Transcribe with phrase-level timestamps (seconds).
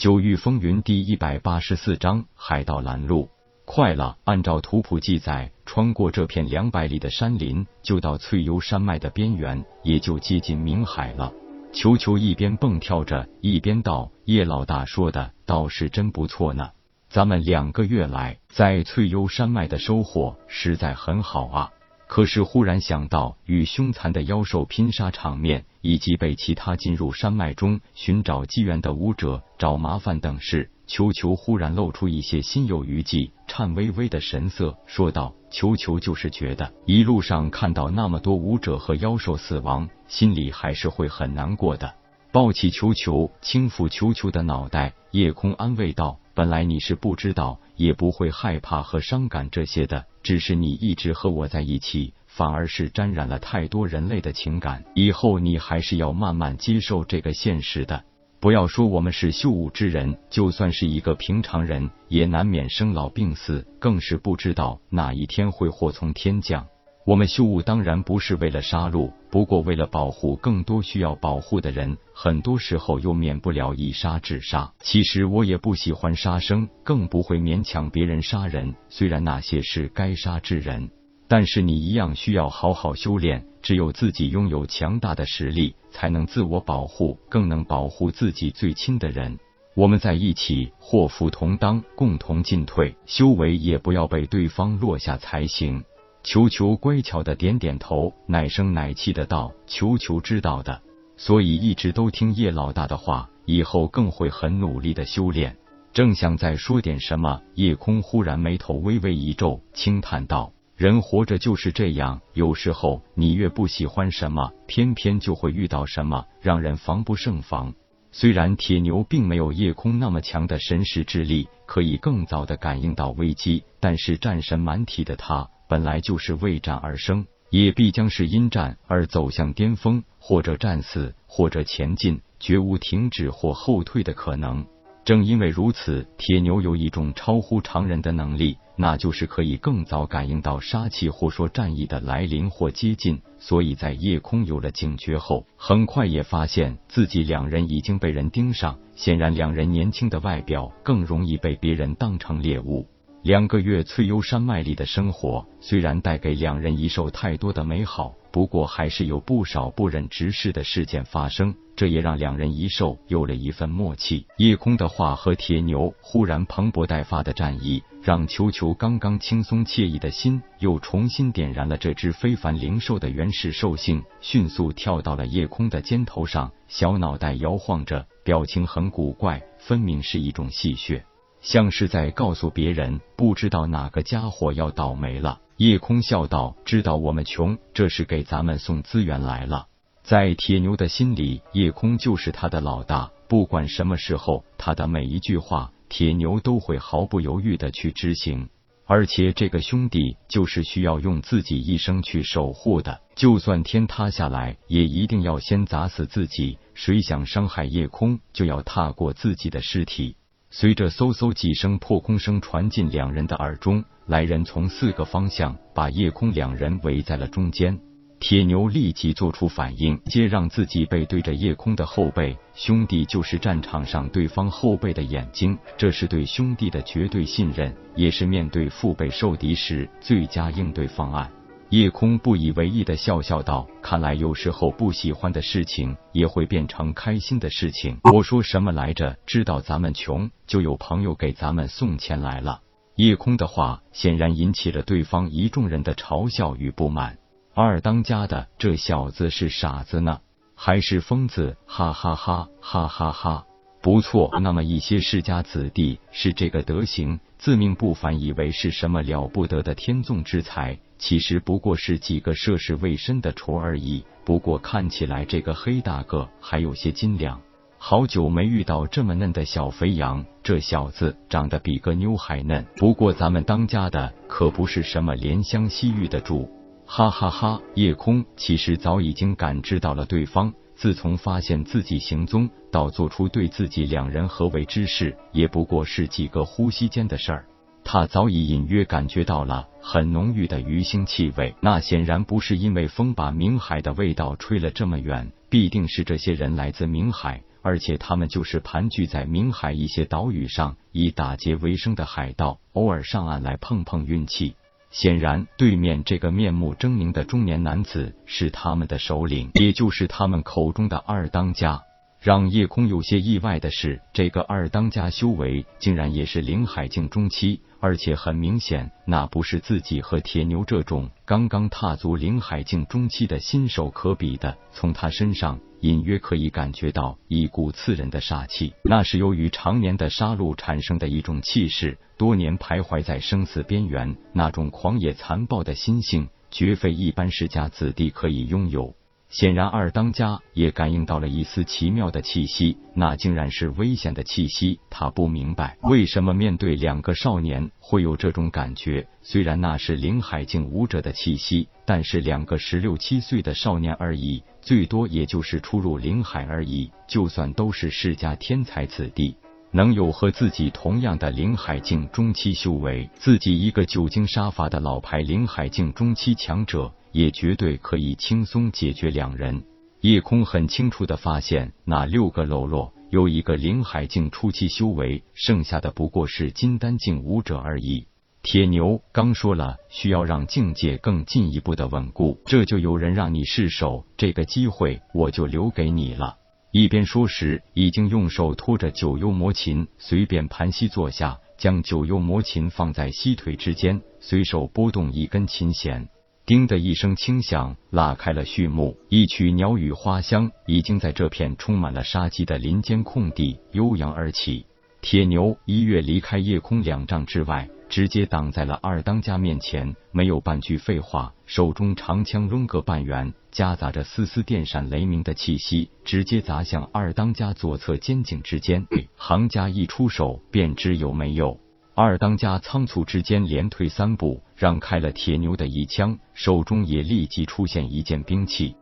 [0.00, 3.28] 九域风云第一百八十四章海盗拦路。
[3.66, 11.30] 快了，按照图谱记载，穿过这片两百里的山林，就到翠幽山脉的边缘，也就接近明海了。
[11.74, 16.70] 球球一边蹦跳着，一边道：“叶老大说的倒是真不错呢，
[17.10, 21.70] 咱们两个月来在翠幽山脉的收获实在很好啊。”
[22.10, 41.94] 可是忽然想到与凶残的妖兽拼杀场面，以及被其他进入山脉中寻找机缘的武者找麻烦等事，球球忽然露出一些心有余悸、颤巍巍的神色，说道：“球球就是觉得一路上看到那么多武者和妖兽死亡，心里还是会很难过的。”
[42.32, 54.84] 抱起球球，轻抚球球的脑袋，夜空安慰道：“本来你是不知道，也不会害怕和伤感这些的。”只是你一直和我在一起，反而是沾染了太多人类的情感。
[54.94, 58.04] 以后你还是要慢慢接受这个现实的。
[58.38, 66.68] 不要说我们是修武之人，就算是一个平常人，也难免生老病死，更是不知道哪一天会祸从天降。
[67.06, 74.70] 我们修武当然不是为了杀戮，不过为了保护更多需要保护的人，很多时候又免不了以杀制杀。
[74.80, 78.74] 其实我也不喜欢杀生，更不会勉强别人杀人。
[78.90, 80.90] 虽然那些是该杀之人，
[81.26, 83.44] 但是你一样需要好好修炼。
[83.62, 89.38] 只有自己拥有强大的实力，才能自我保护，更能保护自己最亲的人。
[89.74, 92.96] 我们在一起，祸福同当，共同进退。
[93.04, 95.84] 修为也不要被对方落下才行。
[96.22, 100.82] 球球乖巧的点点头，奶声奶气的道：“球球知道的，
[101.16, 105.56] 所以一直都听叶老大的话，以后更会很努力的修炼。”
[105.94, 117.72] 正想再说点什么，夜空忽然眉头微微一皱，轻叹道：“人活着就是这样，有时候你越不喜欢什么，偏偏就会遇到什么，让人防不胜防。”
[118.12, 125.48] 虽然铁牛并没有夜空那么强的神识之力，可以更早的感应到危机，但是战神满体的他。
[125.70, 134.66] 本来就是为战而生，也必将是因战而走向巅峰，或者战死，或者前进，绝无停止或后退的可能。
[135.04, 143.22] 正因为如此，铁牛有一种超乎常人的能力，那就是可以更早感应到杀气或说战役的来临或接近。
[143.38, 148.76] 所以在夜空有了警觉后，很快也发现自己两人已经被人盯上。
[148.96, 152.88] 显然，两人年轻的外表更容易被别人当成猎物。
[153.22, 161.54] 两个月翠幽山脉里的生活，虽然带给两人一受太多的美好，不过还是有不少不忍直视的事件发生。
[161.76, 164.26] 这也让两人一受有了一份默契。
[164.38, 181.02] 夜空的话和铁牛忽然蓬勃待发的战意，让球球刚刚轻松惬意的心又重新点燃了这只非凡灵兽的原始兽性，迅速跳到了夜空的肩头上，小脑袋摇晃着，表情很古怪，分明是一种戏谑。
[181.40, 185.40] 像是在告诉别人，不知道哪个家伙要倒霉了。
[185.56, 189.66] 夜空笑道：“知道我们穷，这是给咱们送资源来了。”
[190.02, 198.48] 在铁牛的心里，夜空就是他的老大，不管什么时候，他的每一句话，铁牛都会毫不犹豫的去执行。
[198.86, 206.58] 而且这个兄弟就是需要用自己一生去守护的，就算天塌下来，也一定要先砸死自己。
[206.74, 210.16] 谁想伤害夜空，就要踏过自己的尸体。
[210.52, 217.78] 随着嗖嗖几声破空声传进两人的耳中，来人从四个方向把夜空两人围在了中间。
[218.18, 222.36] 铁牛立即做出反应，接让自己背对着夜空的后背。
[222.52, 231.30] 兄弟就是战场上对方后背的眼睛，这是对兄弟的绝对信任，也是面对腹背受敌时最佳应对方案。
[231.70, 239.16] 夜空不以为意的笑笑道：“看来有时候不喜欢的事情也会变成开心的事情。”我说什么来着？
[239.24, 242.60] 知道咱们穷，就有朋友给咱们送钱来了。
[242.96, 247.18] 夜空的话显然引起了对方一众人的嘲笑与不满。
[247.54, 250.18] 二当家的这小子是傻子呢，
[250.56, 251.56] 还是疯子？
[251.66, 253.46] 哈哈哈哈哈哈！
[253.80, 260.80] 不错，那么一些世家子弟是这个德行，自命不凡，以为是什么了不得的天纵之才。
[261.00, 264.04] 其实不过是几个涉世未深的雏而已。
[264.24, 267.40] 不过看起来这个黑大个还有些斤两。
[267.78, 272.64] 好久没遇到这么嫩的小肥羊，这小子长得比个妞还嫩。
[272.76, 276.48] 不过咱们当家的可不是什么怜香惜玉的主。
[276.84, 277.60] 哈哈哈！
[277.74, 287.46] 夜空其实早已经感知到了对方，自从发现自己行踪到做出对自己两人合围之事，也不过是几个呼吸间的事儿。
[287.84, 304.54] 他早已隐约感觉到了很浓郁的鱼腥气味，那显然不是因为风把明海的味道吹了这么远，必定是这些人来自明海，而且他们就是盘踞在明海一些岛屿上以打劫为生的海盗，偶尔上岸来碰碰运气。
[304.90, 311.82] 显然，对面这个面目狰狞的中年男子是他们的首领，也就是他们口中的二当家。
[312.20, 324.58] 让叶空有些意外的是，这个二当家修为竟然也是灵海境中期，而且很明显，那不是自己和铁牛这种刚刚踏足灵海境中期的新手可比的。
[324.70, 338.94] 从他身上隐约可以感觉到一股刺人的杀气，那是由于常年的杀戮产生的一种气势，多年徘徊在生死边缘，那种狂野残暴的心性，绝非一般世家子弟可以拥有。
[339.30, 344.80] 显然，二当家也感应到了一丝奇妙的气息，那竟然是危险的气息。
[344.90, 349.06] 他不明白为什么面对两个少年会有这种感觉。
[349.22, 356.90] 虽然那是灵海境武者的气息，但是两个十六七岁的少年而已，最多也就是初入灵海而已。
[357.06, 359.36] 就算都是世家天才子弟，
[359.72, 366.92] 能有和自己同样的灵海境中期修为，自己一个久经杀伐的老牌灵海境中期强者。
[367.12, 369.64] 也绝对可以轻松解决两人。
[370.00, 378.06] 夜空很清楚的发现，那六个喽啰有一个灵海境初期修为，剩下的不过是金丹境武者而已。
[378.42, 386.36] 铁牛刚说了，需要让境界更进一步的稳固，这就有人让你试手，这个机会我就留给你了。
[386.72, 396.08] 一边说时，已经用手托着九幽魔琴，随便盘膝坐下，将九幽魔琴放在膝腿之间，随手拨动一根琴弦。
[396.46, 398.96] 叮的一声轻响，拉开了序幕。
[399.08, 404.66] 一曲鸟语花香已经在这片充满了杀机的林间空地悠扬而起。
[405.00, 418.86] 铁牛一跃离开夜空两丈之外，直接挡在了二当家面前，没有半句废话，手中长枪抡个半圆，夹杂着丝丝电闪雷鸣的气息，直接砸向二当家左侧肩颈之间。
[419.16, 421.58] 行家一出手，便知有没有。
[421.96, 428.76] 二当家仓促之间连退三步，让开了铁牛的一枪，手中也立即出现一件兵器。